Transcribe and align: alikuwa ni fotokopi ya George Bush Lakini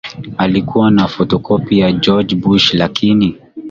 alikuwa 0.37 0.91
ni 0.91 1.07
fotokopi 1.07 1.79
ya 1.79 1.91
George 1.91 2.35
Bush 2.35 2.73
Lakini 2.73 3.39